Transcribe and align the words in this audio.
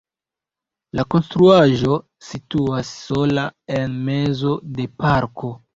La 0.99 1.05
konstruaĵo 1.15 1.99
situas 2.31 2.93
sola 3.05 3.47
en 3.79 3.99
mezo 4.11 4.61
de 4.81 4.93
parko. 5.05 5.59